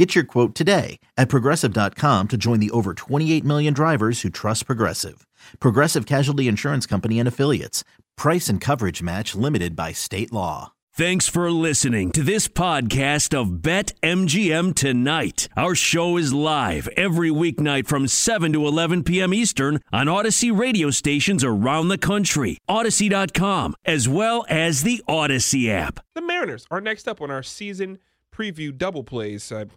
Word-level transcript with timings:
Get 0.00 0.14
your 0.14 0.24
quote 0.24 0.54
today 0.54 0.98
at 1.18 1.28
progressive.com 1.28 2.28
to 2.28 2.36
join 2.38 2.58
the 2.58 2.70
over 2.70 2.94
28 2.94 3.44
million 3.44 3.74
drivers 3.74 4.22
who 4.22 4.30
trust 4.30 4.64
Progressive. 4.64 5.26
Progressive 5.58 6.06
Casualty 6.06 6.48
Insurance 6.48 6.86
Company 6.86 7.18
and 7.18 7.28
Affiliates. 7.28 7.84
Price 8.16 8.48
and 8.48 8.62
coverage 8.62 9.02
match 9.02 9.34
limited 9.34 9.76
by 9.76 9.92
state 9.92 10.32
law. 10.32 10.72
Thanks 10.94 11.28
for 11.28 11.50
listening 11.50 12.12
to 12.12 12.22
this 12.22 12.48
podcast 12.48 13.38
of 13.38 13.60
Bet 13.60 13.92
MGM 14.02 14.74
Tonight. 14.74 15.50
Our 15.54 15.74
show 15.74 16.16
is 16.16 16.32
live 16.32 16.88
every 16.96 17.28
weeknight 17.28 17.86
from 17.86 18.08
7 18.08 18.54
to 18.54 18.66
11 18.66 19.04
p.m. 19.04 19.34
Eastern 19.34 19.80
on 19.92 20.06
Audacy 20.06 20.50
radio 20.50 20.88
stations 20.88 21.44
around 21.44 21.88
the 21.88 21.98
country, 21.98 22.56
Audacy.com, 22.70 23.74
as 23.84 24.08
well 24.08 24.46
as 24.48 24.82
the 24.82 25.02
Audacy 25.06 25.68
app. 25.68 26.00
The 26.14 26.22
Mariners 26.22 26.66
are 26.70 26.80
next 26.80 27.06
up 27.06 27.20
on 27.20 27.30
our 27.30 27.42
season 27.42 27.98
preview 28.32 28.74
double 28.74 29.04
plays. 29.04 29.52
I'm 29.52 29.70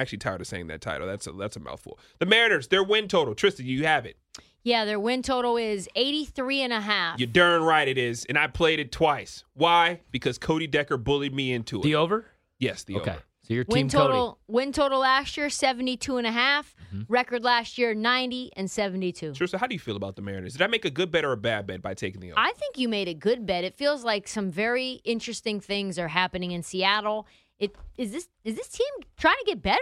actually 0.00 0.18
tired 0.18 0.40
of 0.40 0.46
saying 0.46 0.66
that 0.68 0.80
title. 0.80 1.06
That's 1.06 1.26
a, 1.26 1.32
that's 1.32 1.56
a 1.56 1.60
mouthful. 1.60 1.98
The 2.18 2.26
Mariners, 2.26 2.68
their 2.68 2.82
win 2.82 3.08
total. 3.08 3.34
Tristan, 3.34 3.66
you 3.66 3.84
have 3.84 4.06
it. 4.06 4.16
Yeah, 4.62 4.84
their 4.84 5.00
win 5.00 5.22
total 5.22 5.56
is 5.56 5.88
83 5.96 6.62
and 6.62 6.72
a 6.72 6.80
half. 6.80 7.18
You're 7.18 7.28
darn 7.28 7.62
right 7.62 7.88
it 7.88 7.96
is. 7.96 8.26
And 8.26 8.36
I 8.36 8.46
played 8.46 8.78
it 8.78 8.92
twice. 8.92 9.44
Why? 9.54 10.00
Because 10.10 10.36
Cody 10.38 10.66
Decker 10.66 10.98
bullied 10.98 11.34
me 11.34 11.52
into 11.52 11.80
it. 11.80 11.82
The 11.82 11.94
over? 11.94 12.26
yes, 12.58 12.84
the 12.84 12.94
over. 12.96 13.02
okay. 13.02 13.10
over. 13.12 13.22
So 13.42 13.54
your 13.54 13.64
Win 13.68 13.88
team 13.88 13.88
Cody. 13.88 14.12
total 14.12 14.38
win 14.46 14.70
total 14.70 15.00
last 15.00 15.36
year 15.36 15.48
72 15.48 16.18
and 16.18 16.26
a 16.26 16.30
half. 16.30 16.74
Mm-hmm. 16.94 17.12
Record 17.12 17.42
last 17.42 17.78
year 17.78 17.94
90 17.94 18.52
and 18.54 18.70
72. 18.70 19.32
Tristan, 19.32 19.58
how 19.58 19.66
do 19.66 19.74
you 19.74 19.80
feel 19.80 19.96
about 19.96 20.14
the 20.16 20.22
Mariners? 20.22 20.52
Did 20.52 20.62
I 20.62 20.66
make 20.66 20.84
a 20.84 20.90
good 20.90 21.10
bet 21.10 21.24
or 21.24 21.32
a 21.32 21.36
bad 21.36 21.66
bet 21.66 21.80
by 21.82 21.94
taking 21.94 22.20
the 22.20 22.32
over? 22.32 22.38
I 22.38 22.52
think 22.52 22.78
you 22.78 22.88
made 22.88 23.08
a 23.08 23.14
good 23.14 23.46
bet. 23.46 23.64
It 23.64 23.76
feels 23.76 24.04
like 24.04 24.28
some 24.28 24.50
very 24.50 25.00
interesting 25.04 25.58
things 25.58 25.98
are 25.98 26.08
happening 26.08 26.52
in 26.52 26.62
Seattle. 26.62 27.26
It 27.60 27.76
is 27.96 28.10
this 28.10 28.28
is 28.42 28.56
this 28.56 28.68
team 28.68 28.88
trying 29.16 29.36
to 29.38 29.44
get 29.46 29.62
better? 29.62 29.78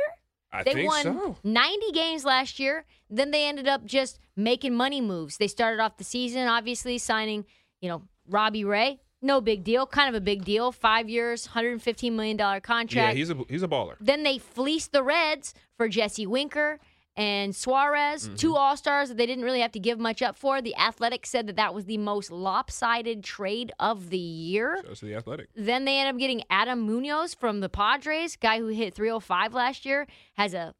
I 0.53 0.63
they 0.65 0.75
think 0.75 0.89
won 0.89 1.03
so. 1.03 1.37
90 1.45 1.93
games 1.93 2.25
last 2.25 2.59
year. 2.59 2.85
Then 3.09 3.31
they 3.31 3.47
ended 3.47 3.69
up 3.69 3.85
just 3.85 4.19
making 4.37 4.75
money 4.75 5.01
moves. 5.01 5.37
They 5.37 5.47
started 5.47 5.81
off 5.81 5.97
the 5.97 6.05
season 6.05 6.49
obviously 6.49 6.99
signing, 6.99 7.45
you 7.81 7.89
know, 7.89 8.03
Robbie 8.29 8.65
Ray. 8.65 9.01
No 9.21 9.41
big 9.41 9.65
deal, 9.65 9.85
kind 9.87 10.09
of 10.09 10.15
a 10.15 10.21
big 10.21 10.45
deal. 10.45 10.71
5 10.71 11.09
years, 11.09 11.49
115 11.49 12.15
million 12.15 12.37
dollar 12.37 12.61
contract. 12.61 13.15
Yeah, 13.15 13.19
he's 13.19 13.31
a 13.31 13.37
he's 13.49 13.63
a 13.63 13.69
baller. 13.69 13.97
Then 14.01 14.23
they 14.23 14.39
fleeced 14.39 14.93
the 14.93 15.03
Reds 15.03 15.55
for 15.77 15.89
Jesse 15.89 16.27
Winker 16.27 16.79
and 17.19 17.55
Suarez, 17.55 18.27
mm-hmm. 18.27 18.37
two 18.37 18.55
All 18.55 18.77
Stars 18.77 19.09
that 19.09 19.19
they 19.19 19.27
didn't 19.27 19.45
really 19.45 19.61
have 19.61 19.73
to 19.73 19.81
give 19.81 19.99
much 19.99 20.23
up 20.23 20.37
for. 20.37 20.63
The 20.63 20.77
Athletics 20.77 21.29
said 21.29 21.49
that 21.49 21.57
that 21.57 21.75
was 21.75 21.87
the 21.87 21.99
most 21.99 22.31
lopsided 22.31 23.25
trade 23.25 23.73
of 23.81 24.11
the 24.11 24.17
year. 24.17 24.81
Shows 24.87 25.01
to 25.01 25.07
the 25.07 25.17
athletic. 25.17 25.49
Then 25.57 25.85
they 25.85 25.99
end 25.99 26.15
up 26.15 26.19
getting 26.19 26.45
Adam 26.49 26.87
Munoz 26.87 27.35
from 27.35 27.59
the 27.59 27.69
Padres, 27.69 28.37
guy 28.37 28.61
who 28.61 28.69
hit 28.69 28.95
305 28.95 29.53
last 29.53 29.85
year, 29.85 30.07
has 30.35 30.55
a 30.55 30.77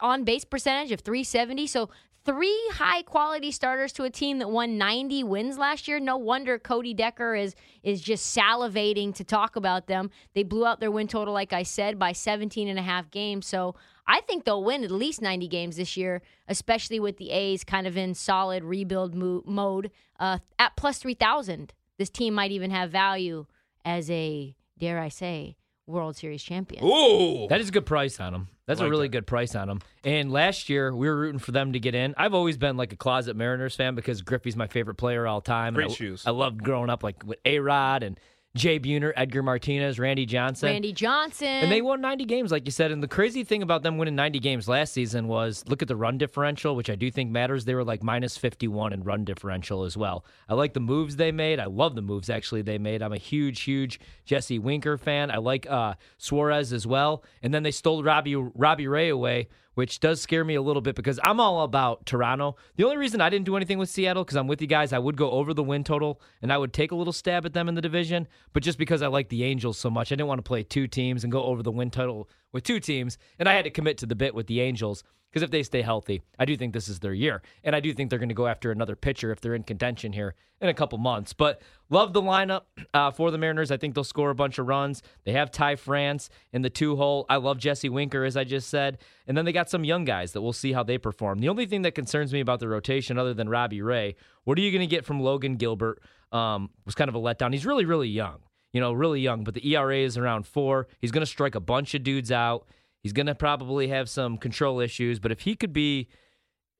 on 0.00 0.24
base 0.24 0.44
percentage 0.44 0.92
of 0.92 1.00
370. 1.00 1.66
So 1.66 1.90
three 2.24 2.70
high 2.72 3.02
quality 3.02 3.52
starters 3.52 3.92
to 3.92 4.02
a 4.02 4.10
team 4.10 4.40
that 4.40 4.50
won 4.50 4.76
90 4.76 5.22
wins 5.24 5.58
last 5.58 5.86
year. 5.86 6.00
No 6.00 6.16
wonder 6.16 6.58
Cody 6.58 6.92
Decker 6.92 7.36
is 7.36 7.54
is 7.82 8.00
just 8.00 8.36
salivating 8.36 9.14
to 9.14 9.24
talk 9.24 9.54
about 9.54 9.86
them. 9.86 10.10
They 10.34 10.42
blew 10.42 10.66
out 10.66 10.80
their 10.80 10.90
win 10.90 11.06
total, 11.06 11.32
like 11.32 11.52
I 11.52 11.62
said, 11.62 11.98
by 11.98 12.12
17 12.12 12.68
and 12.68 12.78
a 12.78 12.82
half 12.82 13.10
games. 13.10 13.46
So 13.46 13.76
I 14.08 14.20
think 14.22 14.44
they'll 14.44 14.64
win 14.64 14.82
at 14.82 14.90
least 14.90 15.22
90 15.22 15.46
games 15.48 15.76
this 15.76 15.96
year, 15.96 16.20
especially 16.48 16.98
with 16.98 17.16
the 17.16 17.30
A's 17.30 17.62
kind 17.64 17.86
of 17.86 17.96
in 17.96 18.14
solid 18.14 18.64
rebuild 18.64 19.14
mo- 19.14 19.42
mode. 19.46 19.90
Uh, 20.18 20.38
at 20.58 20.76
plus 20.76 20.98
3,000, 20.98 21.72
this 21.98 22.10
team 22.10 22.34
might 22.34 22.50
even 22.50 22.70
have 22.70 22.90
value 22.90 23.46
as 23.84 24.10
a, 24.10 24.56
dare 24.78 24.98
I 24.98 25.08
say, 25.08 25.56
World 25.86 26.16
Series 26.16 26.42
champion. 26.42 26.84
Ooh. 26.84 27.46
That 27.48 27.60
is 27.60 27.68
a 27.68 27.72
good 27.72 27.86
price 27.86 28.18
on 28.20 28.32
them. 28.32 28.48
That's 28.66 28.80
Like 28.80 28.88
a 28.88 28.90
really 28.90 29.06
that. 29.06 29.12
good 29.12 29.26
price 29.26 29.54
on 29.54 29.68
them. 29.68 29.80
And 30.02 30.32
last 30.32 30.68
year, 30.68 30.94
we 30.94 31.08
were 31.08 31.16
rooting 31.16 31.38
for 31.38 31.52
them 31.52 31.72
to 31.74 31.78
get 31.78 31.94
in. 31.94 32.14
I've 32.16 32.34
always 32.34 32.56
been 32.56 32.76
like 32.76 32.92
a 32.92 32.96
closet 32.96 33.36
Mariners 33.36 33.76
fan 33.76 33.94
because 33.94 34.22
Griffey's 34.22 34.56
my 34.56 34.66
favorite 34.66 34.96
player 34.96 35.26
all 35.26 35.40
time. 35.40 35.74
Great 35.74 35.90
I, 35.90 35.94
shoes. 35.94 36.24
I 36.26 36.30
loved 36.30 36.62
growing 36.64 36.90
up 36.90 37.04
like 37.04 37.24
with 37.24 37.38
A 37.44 37.60
Rod 37.60 38.02
and 38.02 38.18
Jay 38.56 38.80
Buhner, 38.80 39.12
Edgar 39.16 39.42
Martinez, 39.42 39.98
Randy 39.98 40.26
Johnson. 40.26 40.68
Randy 40.68 40.92
Johnson. 40.92 41.46
And 41.46 41.70
they 41.70 41.82
won 41.82 42.00
90 42.00 42.24
games, 42.24 42.50
like 42.50 42.64
you 42.64 42.72
said. 42.72 42.90
And 42.90 43.02
the 43.02 43.08
crazy 43.08 43.44
thing 43.44 43.62
about 43.62 43.82
them 43.82 43.98
winning 43.98 44.16
90 44.16 44.38
games 44.40 44.68
last 44.68 44.92
season 44.92 45.28
was 45.28 45.62
look 45.68 45.82
at 45.82 45.88
the 45.88 45.96
run 45.96 46.18
differential, 46.18 46.74
which 46.74 46.90
I 46.90 46.94
do 46.94 47.10
think 47.10 47.30
matters. 47.30 47.64
They 47.64 47.74
were 47.74 47.84
like 47.84 48.02
minus 48.02 48.36
51 48.36 48.92
in 48.92 49.04
run 49.04 49.24
differential 49.24 49.84
as 49.84 49.96
well. 49.96 50.24
I 50.48 50.54
like 50.54 50.72
the 50.72 50.80
moves 50.80 51.16
they 51.16 51.32
made. 51.32 51.60
I 51.60 51.66
love 51.66 51.94
the 51.94 52.02
moves 52.02 52.30
actually 52.30 52.62
they 52.62 52.78
made. 52.78 53.02
I'm 53.02 53.12
a 53.12 53.18
huge, 53.18 53.62
huge 53.62 54.00
Jesse 54.24 54.58
Winker 54.58 54.96
fan. 54.96 55.30
I 55.30 55.36
like 55.36 55.68
uh, 55.68 55.94
Suarez 56.18 56.72
as 56.72 56.86
well. 56.86 57.22
And 57.42 57.52
then 57.52 57.62
they 57.62 57.70
stole 57.70 58.02
Robbie 58.02 58.36
Robbie 58.36 58.88
Ray 58.88 59.10
away, 59.10 59.48
which 59.76 60.00
does 60.00 60.22
scare 60.22 60.42
me 60.42 60.54
a 60.54 60.62
little 60.62 60.80
bit 60.80 60.96
because 60.96 61.20
I'm 61.22 61.38
all 61.38 61.60
about 61.60 62.06
Toronto. 62.06 62.56
The 62.76 62.84
only 62.84 62.96
reason 62.96 63.20
I 63.20 63.28
didn't 63.28 63.44
do 63.44 63.56
anything 63.56 63.76
with 63.76 63.90
Seattle 63.90 64.24
because 64.24 64.36
I'm 64.36 64.46
with 64.46 64.62
you 64.62 64.66
guys, 64.66 64.94
I 64.94 64.98
would 64.98 65.18
go 65.18 65.30
over 65.30 65.52
the 65.52 65.62
win 65.62 65.84
total 65.84 66.18
and 66.40 66.50
I 66.50 66.56
would 66.56 66.72
take 66.72 66.92
a 66.92 66.96
little 66.96 67.12
stab 67.12 67.44
at 67.44 67.52
them 67.52 67.68
in 67.68 67.74
the 67.74 67.82
division. 67.82 68.26
But 68.54 68.62
just 68.62 68.78
because 68.78 69.02
I 69.02 69.08
like 69.08 69.28
the 69.28 69.44
Angels 69.44 69.76
so 69.76 69.90
much, 69.90 70.10
I 70.10 70.14
didn't 70.14 70.28
want 70.28 70.38
to 70.38 70.48
play 70.48 70.62
two 70.62 70.86
teams 70.86 71.24
and 71.24 71.30
go 71.30 71.42
over 71.44 71.62
the 71.62 71.70
win 71.70 71.90
total 71.90 72.26
with 72.56 72.64
two 72.64 72.80
teams, 72.80 73.18
and 73.38 73.48
I 73.48 73.52
had 73.52 73.64
to 73.64 73.70
commit 73.70 73.98
to 73.98 74.06
the 74.06 74.16
bit 74.16 74.34
with 74.34 74.48
the 74.48 74.60
Angels. 74.60 75.04
Because 75.30 75.42
if 75.42 75.50
they 75.50 75.64
stay 75.64 75.82
healthy, 75.82 76.22
I 76.38 76.46
do 76.46 76.56
think 76.56 76.72
this 76.72 76.88
is 76.88 77.00
their 77.00 77.12
year. 77.12 77.42
And 77.62 77.76
I 77.76 77.80
do 77.80 77.92
think 77.92 78.08
they're 78.08 78.18
going 78.18 78.30
to 78.30 78.34
go 78.34 78.46
after 78.46 78.70
another 78.70 78.96
pitcher 78.96 79.30
if 79.30 79.40
they're 79.40 79.54
in 79.54 79.64
contention 79.64 80.14
here 80.14 80.34
in 80.62 80.70
a 80.70 80.72
couple 80.72 80.96
months. 80.96 81.34
But 81.34 81.60
love 81.90 82.14
the 82.14 82.22
lineup 82.22 82.62
uh, 82.94 83.10
for 83.10 83.30
the 83.30 83.36
Mariners. 83.36 83.70
I 83.70 83.76
think 83.76 83.94
they'll 83.94 84.04
score 84.04 84.30
a 84.30 84.34
bunch 84.34 84.58
of 84.58 84.66
runs. 84.66 85.02
They 85.24 85.32
have 85.32 85.50
Ty 85.50 85.76
France 85.76 86.30
in 86.54 86.62
the 86.62 86.70
two 86.70 86.96
hole. 86.96 87.26
I 87.28 87.36
love 87.36 87.58
Jesse 87.58 87.90
Winker, 87.90 88.24
as 88.24 88.34
I 88.34 88.44
just 88.44 88.70
said. 88.70 88.96
And 89.26 89.36
then 89.36 89.44
they 89.44 89.52
got 89.52 89.68
some 89.68 89.84
young 89.84 90.06
guys 90.06 90.32
that 90.32 90.40
we'll 90.40 90.54
see 90.54 90.72
how 90.72 90.82
they 90.82 90.96
perform. 90.96 91.40
The 91.40 91.50
only 91.50 91.66
thing 91.66 91.82
that 91.82 91.94
concerns 91.94 92.32
me 92.32 92.40
about 92.40 92.60
the 92.60 92.68
rotation, 92.68 93.18
other 93.18 93.34
than 93.34 93.50
Robbie 93.50 93.82
Ray, 93.82 94.16
what 94.44 94.56
are 94.56 94.62
you 94.62 94.70
going 94.70 94.88
to 94.88 94.96
get 94.96 95.04
from 95.04 95.20
Logan 95.20 95.56
Gilbert? 95.56 96.00
Um, 96.32 96.70
was 96.86 96.94
kind 96.94 97.10
of 97.10 97.14
a 97.14 97.20
letdown. 97.20 97.52
He's 97.52 97.66
really, 97.66 97.84
really 97.84 98.08
young. 98.08 98.38
You 98.76 98.80
know, 98.82 98.92
really 98.92 99.22
young, 99.22 99.42
but 99.42 99.54
the 99.54 99.74
ERA 99.74 99.96
is 99.96 100.18
around 100.18 100.46
four. 100.46 100.86
He's 101.00 101.10
going 101.10 101.22
to 101.22 101.26
strike 101.26 101.54
a 101.54 101.60
bunch 101.60 101.94
of 101.94 102.02
dudes 102.02 102.30
out. 102.30 102.66
He's 103.02 103.14
going 103.14 103.24
to 103.24 103.34
probably 103.34 103.88
have 103.88 104.06
some 104.10 104.36
control 104.36 104.80
issues, 104.80 105.18
but 105.18 105.32
if 105.32 105.40
he 105.40 105.54
could 105.54 105.72
be 105.72 106.08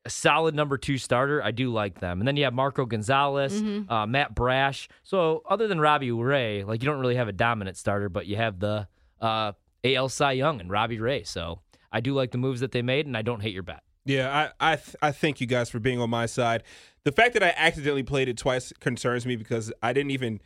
a 0.04 0.10
solid 0.10 0.54
number 0.54 0.76
two 0.76 0.98
starter, 0.98 1.42
I 1.42 1.52
do 1.52 1.72
like 1.72 2.00
them. 2.00 2.20
And 2.20 2.28
then 2.28 2.36
you 2.36 2.44
have 2.44 2.52
Marco 2.52 2.84
Gonzalez, 2.84 3.62
uh, 3.88 4.04
Matt 4.06 4.34
Brash. 4.34 4.88
So 5.04 5.42
other 5.48 5.68
than 5.68 5.80
Robbie 5.80 6.10
Ray, 6.12 6.64
like 6.64 6.82
you 6.82 6.86
don't 6.86 7.00
really 7.00 7.16
have 7.16 7.28
a 7.28 7.32
dominant 7.32 7.78
starter, 7.78 8.10
but 8.10 8.26
you 8.26 8.36
have 8.36 8.60
the 8.60 8.88
uh, 9.22 9.52
AL 9.82 10.10
Cy 10.10 10.32
Young 10.32 10.60
and 10.60 10.70
Robbie 10.70 11.00
Ray. 11.00 11.22
So 11.24 11.60
I 11.90 12.00
do 12.00 12.12
like 12.12 12.30
the 12.30 12.38
moves 12.38 12.60
that 12.60 12.72
they 12.72 12.82
made, 12.82 13.06
and 13.06 13.16
I 13.16 13.22
don't 13.22 13.40
hate 13.40 13.54
your 13.54 13.62
bet. 13.62 13.82
Yeah, 14.04 14.50
I 14.60 14.72
I, 14.72 14.76
th- 14.76 14.96
I 15.00 15.12
thank 15.12 15.40
you 15.40 15.46
guys 15.46 15.70
for 15.70 15.78
being 15.80 15.98
on 15.98 16.10
my 16.10 16.26
side. 16.26 16.62
The 17.04 17.12
fact 17.12 17.32
that 17.34 17.42
I 17.42 17.54
accidentally 17.56 18.02
played 18.02 18.28
it 18.28 18.36
twice 18.36 18.72
concerns 18.80 19.24
me 19.24 19.36
because 19.36 19.72
I 19.82 19.92
didn't 19.92 20.10
even 20.10 20.40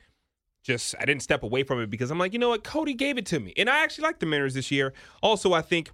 just 0.62 0.94
I 1.00 1.04
didn't 1.04 1.22
step 1.22 1.42
away 1.42 1.62
from 1.62 1.80
it 1.80 1.90
because 1.90 2.10
I'm 2.10 2.18
like, 2.18 2.32
you 2.32 2.38
know 2.38 2.50
what, 2.50 2.64
Cody 2.64 2.94
gave 2.94 3.18
it 3.18 3.26
to 3.26 3.40
me, 3.40 3.52
and 3.56 3.68
I 3.68 3.82
actually 3.82 4.04
like 4.04 4.18
the 4.18 4.26
Mariners 4.26 4.54
this 4.54 4.70
year. 4.70 4.92
Also, 5.22 5.52
I 5.52 5.62
think 5.62 5.90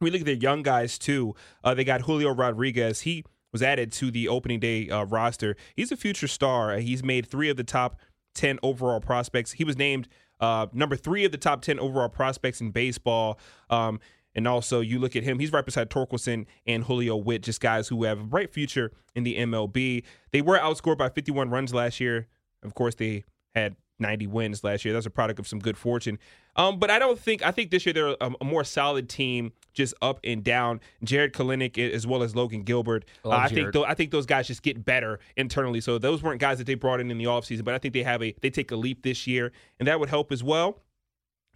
we 0.00 0.10
look 0.10 0.20
at 0.20 0.26
their 0.26 0.34
young 0.34 0.62
guys 0.62 0.98
too. 0.98 1.34
Uh, 1.64 1.74
they 1.74 1.84
got 1.84 2.02
Julio 2.02 2.34
Rodriguez. 2.34 3.00
He 3.02 3.24
was 3.52 3.62
added 3.62 3.92
to 3.92 4.10
the 4.10 4.28
opening 4.28 4.60
day 4.60 4.88
uh, 4.90 5.04
roster. 5.04 5.56
He's 5.74 5.90
a 5.90 5.96
future 5.96 6.28
star. 6.28 6.76
He's 6.76 7.02
made 7.02 7.26
three 7.26 7.48
of 7.48 7.56
the 7.56 7.64
top 7.64 7.96
ten 8.34 8.58
overall 8.62 9.00
prospects. 9.00 9.52
He 9.52 9.64
was 9.64 9.76
named 9.76 10.08
uh, 10.40 10.66
number 10.72 10.96
three 10.96 11.24
of 11.24 11.32
the 11.32 11.38
top 11.38 11.62
ten 11.62 11.78
overall 11.78 12.08
prospects 12.08 12.60
in 12.60 12.70
baseball. 12.70 13.38
Um, 13.70 14.00
and 14.34 14.46
also, 14.46 14.80
you 14.80 14.98
look 14.98 15.16
at 15.16 15.24
him; 15.24 15.38
he's 15.38 15.50
right 15.50 15.64
beside 15.64 15.90
Torkelson 15.90 16.46
and 16.66 16.84
Julio 16.84 17.16
Witt, 17.16 17.42
just 17.42 17.60
guys 17.60 17.88
who 17.88 18.04
have 18.04 18.20
a 18.20 18.24
bright 18.24 18.52
future 18.52 18.92
in 19.14 19.24
the 19.24 19.36
MLB. 19.36 20.04
They 20.30 20.42
were 20.42 20.58
outscored 20.58 20.98
by 20.98 21.08
51 21.08 21.50
runs 21.50 21.74
last 21.74 21.98
year. 21.98 22.28
Of 22.62 22.74
course, 22.74 22.94
they 22.94 23.24
had 23.54 23.76
90 24.00 24.26
wins 24.26 24.64
last 24.64 24.84
year. 24.84 24.94
That's 24.94 25.06
a 25.06 25.10
product 25.10 25.38
of 25.38 25.48
some 25.48 25.58
good 25.58 25.76
fortune. 25.76 26.18
Um, 26.56 26.78
but 26.78 26.90
I 26.90 26.98
don't 26.98 27.18
think 27.18 27.44
I 27.44 27.50
think 27.50 27.70
this 27.70 27.86
year 27.86 27.92
they're 27.92 28.16
a, 28.20 28.30
a 28.40 28.44
more 28.44 28.64
solid 28.64 29.08
team, 29.08 29.52
just 29.72 29.94
up 30.02 30.20
and 30.24 30.42
down. 30.42 30.80
Jarred 31.04 31.32
Kelenic 31.32 31.78
as 31.78 32.06
well 32.06 32.22
as 32.22 32.34
Logan 32.34 32.62
Gilbert. 32.62 33.04
Uh, 33.24 33.30
I 33.30 33.48
think 33.48 33.72
tho- 33.72 33.84
I 33.84 33.94
think 33.94 34.10
those 34.10 34.26
guys 34.26 34.46
just 34.46 34.62
get 34.62 34.84
better 34.84 35.20
internally. 35.36 35.80
So 35.80 35.98
those 35.98 36.22
weren't 36.22 36.40
guys 36.40 36.58
that 36.58 36.66
they 36.66 36.74
brought 36.74 37.00
in 37.00 37.10
in 37.10 37.18
the 37.18 37.24
offseason, 37.24 37.64
but 37.64 37.74
I 37.74 37.78
think 37.78 37.94
they 37.94 38.02
have 38.02 38.22
a 38.22 38.34
they 38.40 38.50
take 38.50 38.70
a 38.70 38.76
leap 38.76 39.02
this 39.02 39.26
year, 39.26 39.52
and 39.78 39.86
that 39.88 40.00
would 40.00 40.08
help 40.08 40.32
as 40.32 40.42
well. 40.42 40.80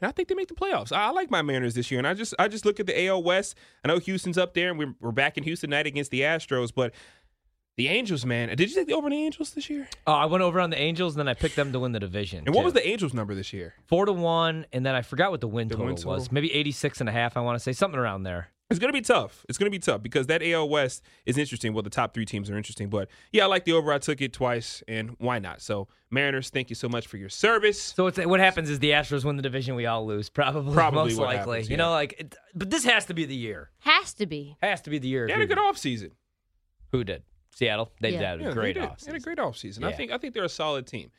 And 0.00 0.08
I 0.08 0.12
think 0.12 0.28
they 0.28 0.34
make 0.34 0.48
the 0.48 0.54
playoffs. 0.54 0.90
I, 0.90 1.06
I 1.06 1.10
like 1.10 1.30
my 1.30 1.42
Mariners 1.42 1.74
this 1.74 1.90
year, 1.90 1.98
and 1.98 2.06
I 2.06 2.14
just 2.14 2.34
I 2.38 2.48
just 2.48 2.64
look 2.64 2.80
at 2.80 2.86
the 2.86 3.06
AL 3.06 3.22
West. 3.22 3.56
I 3.84 3.88
know 3.88 3.98
Houston's 3.98 4.36
up 4.36 4.52
there, 4.54 4.70
and 4.70 4.78
we're, 4.78 4.94
we're 5.00 5.12
back 5.12 5.38
in 5.38 5.44
Houston 5.44 5.70
tonight 5.70 5.86
against 5.86 6.10
the 6.10 6.22
Astros, 6.22 6.72
but 6.74 6.92
The 7.76 7.88
Angels, 7.88 8.26
man. 8.26 8.48
Did 8.50 8.68
you 8.68 8.74
take 8.74 8.86
the 8.86 8.92
over 8.94 9.06
on 9.06 9.12
the 9.12 9.16
Angels 9.24 9.52
this 9.52 9.70
year? 9.70 9.88
Oh, 10.06 10.12
I 10.12 10.26
went 10.26 10.42
over 10.42 10.60
on 10.60 10.68
the 10.68 10.78
Angels, 10.78 11.14
and 11.14 11.20
then 11.20 11.28
I 11.28 11.34
picked 11.34 11.56
them 11.56 11.72
to 11.72 11.80
win 11.80 11.92
the 11.92 12.00
division. 12.00 12.44
And 12.44 12.54
what 12.54 12.62
too. 12.62 12.64
was 12.66 12.74
the 12.74 12.86
Angels 12.86 13.14
number 13.14 13.34
this 13.34 13.52
year? 13.52 13.74
four 13.86 14.04
to 14.04 14.12
one? 14.12 14.66
And 14.72 14.84
then 14.84 14.94
I 14.94 15.00
forgot 15.02 15.30
what 15.30 15.40
the 15.40 15.48
win 15.48 15.68
The 15.68 15.76
total 15.76 15.94
win 15.94 16.04
was. 16.04 16.30
Maybe 16.30 16.52
86 16.52 17.00
and 17.00 17.08
a 17.08 17.12
half. 17.12 17.36
I 17.36 17.40
want 17.40 17.56
to 17.56 17.60
say 17.60 17.72
something 17.72 17.98
around 17.98 18.24
there. 18.24 18.48
It's 18.70 18.78
gonna 18.78 18.92
be 18.94 19.02
tough. 19.02 19.44
It's 19.50 19.58
gonna 19.58 19.70
be 19.70 19.78
tough 19.78 20.02
because 20.02 20.28
that 20.28 20.42
AL 20.42 20.66
West 20.66 21.02
is 21.26 21.36
interesting. 21.36 21.74
Well, 21.74 21.82
the 21.82 21.90
top 21.90 22.14
three 22.14 22.24
teams 22.24 22.48
are 22.48 22.56
interesting, 22.56 22.88
but 22.88 23.08
yeah, 23.30 23.44
I 23.44 23.46
like 23.46 23.66
the 23.66 23.72
over. 23.72 23.92
I 23.92 23.98
took 23.98 24.22
it 24.22 24.32
twice, 24.32 24.82
and 24.88 25.10
why 25.18 25.40
not? 25.40 25.60
So, 25.60 25.88
Mariners, 26.10 26.48
thank 26.48 26.70
you 26.70 26.74
so 26.74 26.88
much 26.88 27.06
for 27.06 27.18
your 27.18 27.28
service. 27.28 27.82
So 27.82 28.06
it's, 28.06 28.16
what 28.18 28.40
happens 28.40 28.70
is 28.70 28.78
the 28.78 28.92
Astros 28.92 29.26
win 29.26 29.36
the 29.36 29.42
division, 29.42 29.74
we 29.74 29.84
all 29.84 30.06
lose. 30.06 30.28
Probably, 30.30 30.72
Probably 30.72 31.10
most 31.10 31.18
what 31.18 31.26
likely. 31.26 31.58
happens, 31.58 31.70
You 31.70 31.76
know, 31.76 31.90
like, 31.90 32.14
it, 32.18 32.34
but 32.54 32.70
this 32.70 32.84
has 32.84 33.04
to 33.06 33.14
be 33.14 33.26
the 33.26 33.34
year. 33.34 33.68
Has 33.80 34.14
to 34.14 34.24
be. 34.26 34.56
Has 34.62 34.80
to 34.82 34.90
be 34.90 34.98
the 34.98 35.08
year. 35.08 35.26
They 35.26 35.34
had 35.34 35.42
a 35.42 35.46
good 35.46 35.58
off 35.58 35.76
season. 35.76 36.12
Who 36.92 37.04
did? 37.04 37.24
Seattle. 37.54 37.92
They 38.00 38.10
Yeah. 38.14 38.30
had 38.30 38.40
a 38.40 38.44
Yeah, 38.44 38.52
great 38.52 38.74
they 38.74 38.80
did. 38.80 38.90
off. 38.90 38.98
They 39.00 39.12
had 39.12 39.20
a 39.20 39.24
great 39.24 39.38
off 39.38 39.56
season. 39.56 39.84
I 39.84 39.90
Yeah. 39.90 39.96
think 39.96 40.10
I 40.10 40.18
think 40.18 40.34
they're 40.34 40.42
a 40.44 40.48
solid 40.48 40.86
team. 40.86 41.12